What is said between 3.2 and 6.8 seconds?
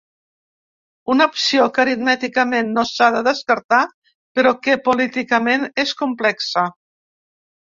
descartar, però que políticament és complexa.